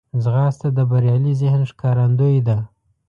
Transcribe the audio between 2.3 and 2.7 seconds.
ده